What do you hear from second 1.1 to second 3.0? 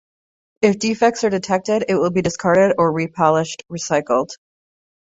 are detected, it will be discarded or